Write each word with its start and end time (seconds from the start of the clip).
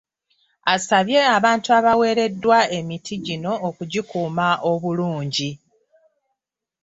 Asabye 0.75 1.19
abantu 1.37 1.67
abaweereddwa 1.77 2.59
emiti 2.77 3.13
gino 3.25 3.51
okugikuuma 3.67 4.47
obulungi. 4.71 5.51